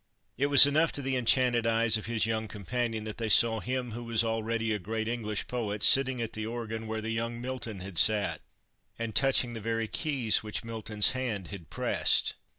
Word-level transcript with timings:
It 0.35 0.47
was 0.47 0.65
enough 0.65 0.91
to 0.93 1.01
the 1.03 1.15
enchanted 1.15 1.67
eyes 1.67 1.95
of 1.95 2.07
his 2.07 2.25
young 2.25 2.47
companion 2.47 3.03
that 3.03 3.17
they 3.17 3.29
saw 3.29 3.59
him 3.59 3.91
who 3.91 4.03
was 4.03 4.23
already 4.23 4.71
a 4.73 4.79
great 4.79 5.07
English 5.07 5.45
poet 5.45 5.83
sitting 5.83 6.19
at 6.23 6.33
the 6.33 6.43
organ 6.43 6.87
where 6.87 7.01
the 7.01 7.11
young 7.11 7.39
Milton 7.39 7.81
had 7.81 7.99
sat, 7.99 8.41
and 8.97 9.13
touching 9.13 9.53
the 9.53 9.61
very 9.61 9.87
keys 9.87 10.41
which 10.41 10.63
Milton's 10.63 11.11
hand 11.11 11.49
had 11.49 11.69
pressed. 11.69 12.33